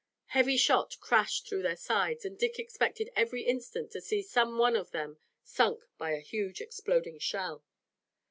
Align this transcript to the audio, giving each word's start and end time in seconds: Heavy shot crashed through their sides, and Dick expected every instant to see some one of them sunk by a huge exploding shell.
Heavy 0.29 0.57
shot 0.57 0.99
crashed 0.99 1.47
through 1.47 1.61
their 1.61 1.75
sides, 1.75 2.25
and 2.25 2.35
Dick 2.35 2.57
expected 2.57 3.11
every 3.15 3.43
instant 3.43 3.91
to 3.91 4.01
see 4.01 4.23
some 4.23 4.57
one 4.57 4.75
of 4.75 4.89
them 4.89 5.19
sunk 5.43 5.83
by 5.99 6.09
a 6.15 6.19
huge 6.21 6.59
exploding 6.59 7.19
shell. 7.19 7.63